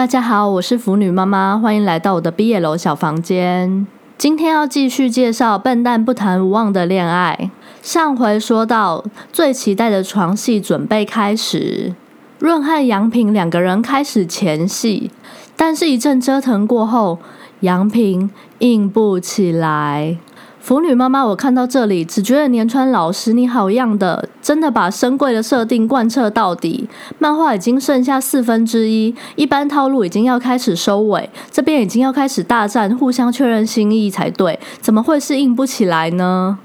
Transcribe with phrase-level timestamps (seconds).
[0.00, 3.86] 大家好，我是腐女妈妈，欢迎来到我的毕业楼小房间。
[4.16, 7.38] 今天要继续介绍《笨蛋不谈无望的恋爱》。
[7.82, 11.94] 上回说到，最期待的床戏准备开始，
[12.38, 15.10] 润和杨平两个人开始前戏，
[15.54, 17.18] 但是一阵折腾过后，
[17.60, 18.30] 杨平
[18.60, 20.16] 硬不起来。
[20.70, 26.88] 腐女妈妈，我看到这里只觉得年川老师你好样的，真的把深贵的设定贯彻到底。
[27.18, 36.56] 漫画已经剩下四分之一，一般套路已经要开始收尾，这边已经要开始大战，互相确认心意才对，怎么会是硬不起来呢？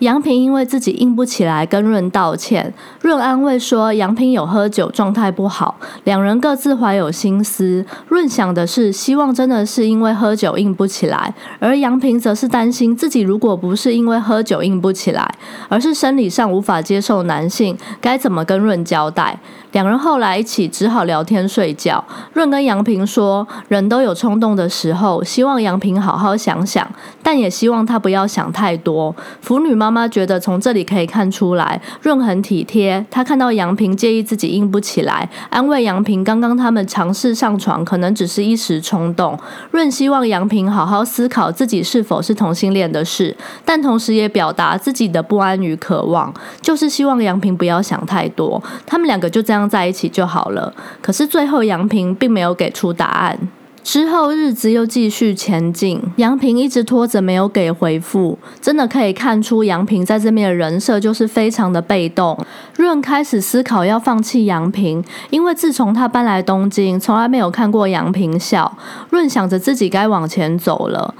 [0.00, 2.72] 杨平因为自己硬不起来，跟润道歉。
[3.00, 5.76] 润安慰说，杨平有喝酒，状态不好。
[6.04, 7.84] 两人各自怀有心思。
[8.08, 15.34] 润想的是，希望真的是因为喝酒硬不起来，而杨平则是担心自己如果不是因为喝酒硬不起来，
[15.68, 19.38] 而是生理上无法接受男性，该怎么跟润交代？
[19.74, 22.02] 两人后来一起只好聊天睡觉。
[22.32, 26.88] 润跟杨平说，人都有冲动的时候，希望杨平好好想想，
[27.24, 29.12] 但也希望他不要想太多。
[29.40, 33.04] 腐女妈妈觉得从这里可以看出来，润很体贴。
[33.10, 39.36] 她看到杨平介意自己硬不起来，安慰杨平，刚刚他们尝试上床，可能只是一时冲动。
[39.72, 48.62] 润希望杨平好好思考自己是否是同性恋的事，但同时也表达自己的不安与渴望，就是希望杨平不要想太多。
[48.86, 49.63] 他们两个就这样。
[49.68, 50.72] 在一起就好了。
[51.00, 53.38] 可是最后杨平并没有给出答案。
[53.82, 58.38] 之后日子又继续前进，杨平一直拖着没有给回复。
[58.58, 62.34] 真的可以看出杨平在这边的人设就是非常的被动。
[62.78, 68.74] 润开始思考要放弃杨平，因为自从他搬来东京，从来没有看过杨平笑。
[69.10, 71.14] 润想着自己该往前走了。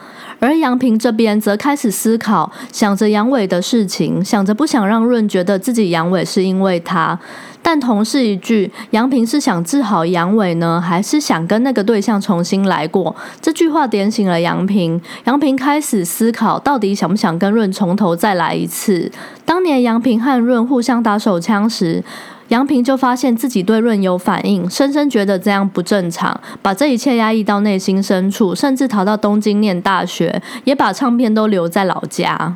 [0.44, 7.18] 而杨平这边则开始思考，想着杨伟的事情，想着不想让润觉得自己杨伟是因为他。
[7.62, 13.16] 但同事一句，杨平是想治好杨伟呢，还是想跟那个对象重新来过？
[13.40, 19.10] 这句话点醒了杨平，杨平开始思考，到底想不想跟润从头再来一次？
[19.46, 22.04] 当年杨平和润互相打手枪时。
[22.48, 32.54] 杨平就发现自己对润有反应，深深觉得这样不正常，把这一切压抑到内心深处，甚至逃到东京念大学，也把唱片都留在老家。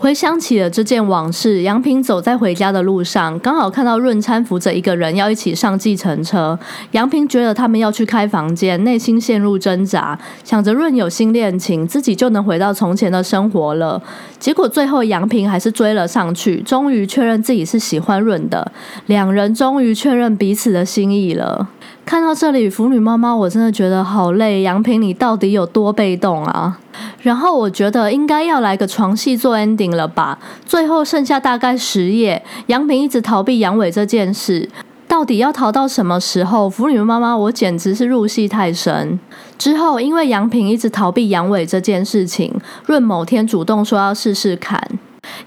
[0.00, 6.58] 回想起了这件往事，杨平走在回家的路上，刚好看到润搀扶着一个人要一起上计程车。
[6.92, 14.02] 杨平觉得他们要去开房间，内心陷入挣扎，想着润有新恋情，自己就能回到从前的生活了。
[14.38, 18.72] 结果最后杨平还是追了上去，终于确认自己是喜欢润的，
[19.04, 21.68] 两人终于确认彼此的心意了。
[22.06, 24.62] 看到这里，腐女妈妈，我真的觉得好累。
[24.62, 26.78] 杨平，你到底有多被动啊？
[27.22, 30.38] 然后我觉得应该要来个床戏做 ending 了吧？
[30.64, 34.68] 最后剩下大概十页，杨平一直逃避阳痿这件事，
[35.06, 36.68] 到底要逃到什么时候？
[36.70, 39.18] 腐女妈妈，我简直是入戏太深。
[39.58, 42.54] 之后，因为杨平一直逃避阳痿这件事情，
[42.86, 44.80] 润某天主动说要试试看。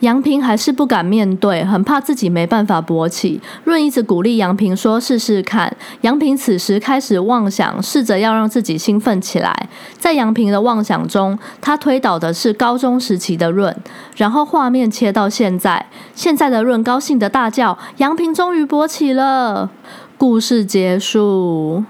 [0.04, 3.40] 杨平还是不敢面对，很怕自己没办法勃起。
[3.64, 9.70] 润一直鼓励杨平说：“试试看。”杨平此时开始妄想，试着要让自己兴奋起来。
[9.98, 13.74] 在杨平的妄想中，他推倒的是高中时期的润，
[14.18, 19.72] 然后画面切到现在，现在的润高兴的大叫：“杨平终于勃起了！”
[20.20, 21.86] 故事结束。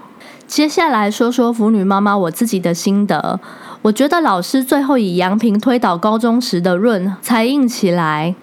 [0.46, 3.40] 接下来说说腐女妈妈我自己的心得。
[3.84, 8.34] 我觉得老师最后以杨平推倒高中时的润才硬起来。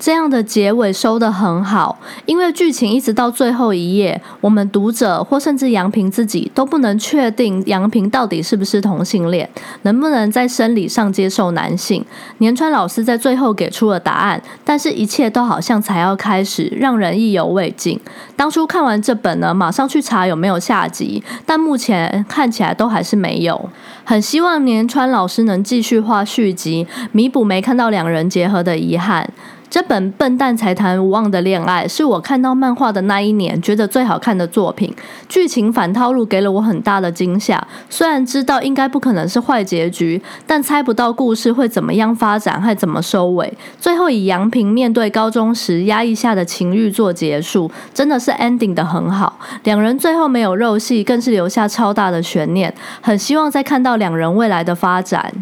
[0.00, 9.46] 这样的结尾收得很好，因为剧情一直到最后一页，我们读者或甚至杨平自己都不能确定杨平到底是不是同性恋，
[9.82, 12.02] 能不能在生理上接受男性。
[12.38, 18.00] 年川老师在最后给出了答案，但是一切都好像才要开始，让人意犹未尽。
[18.34, 23.68] 当初看完这本呢，马上去查有没有下集，但目前看起来都还是没有。
[24.04, 29.28] 很希望年川老师能继续画续集，弥补没看到两人结合的遗憾。
[29.68, 34.94] 这本笨蛋才谈无望的恋爱，是我看到漫画的那一年觉得最好看的作品。
[35.28, 37.60] 剧情反套路给了我很大的惊吓。
[37.88, 43.52] 虽然知道应该不可能是坏结局，但猜不到故事会怎么样发展，还怎么收尾。
[43.80, 49.40] 最后以杨平面对高中时压抑下的情欲做结束，真的是 ending 的很好。
[49.64, 52.72] 两人最后没有肉戏，更是留下超大的悬念。
[53.00, 55.32] 很希望再看到两人未来的发展。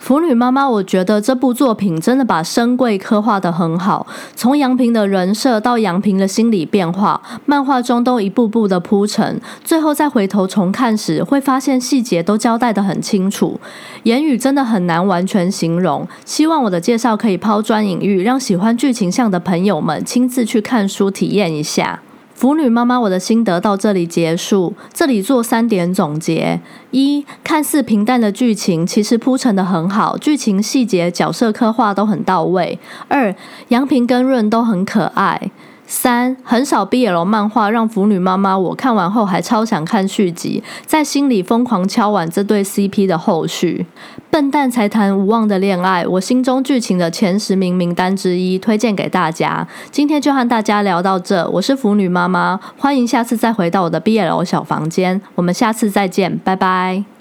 [0.00, 13.60] 腐女妈妈，我觉得这部作品真的把深贵刻画的很好，从杨平的人设到杨平的心理变化，漫画中都一步步的铺陈，最后再回头重看时，会发现细节都交代的很清楚，
[14.04, 16.08] 言语真的很难完全形容。
[16.24, 22.00] 希望我的介绍可以抛砖引玉，让喜欢剧情向的朋友们亲自去看书体验一下。
[22.40, 24.72] 腐女妈妈，我的心得到这里结束。
[24.94, 26.58] 这里做三点总结：
[26.90, 32.78] 一，看似平淡的剧情，其实铺陈的很好，剧情细节、角色刻画都很到位。
[33.08, 33.34] 二，
[33.68, 35.50] 杨平跟润都很可爱。
[35.90, 43.84] 三很少 BL 漫画让腐女妈妈我看完后还超想看续集，在心里疯狂敲完这对 CP 的后续。
[44.30, 49.66] 笨蛋才谈无望的恋爱，我心中剧情的前十名名单之一，推荐给大家。
[49.90, 57.19] 今天就和大家聊到这，我是腐女妈妈，欢迎下次再回到我的 BL 小房间，我们下次再见，拜拜。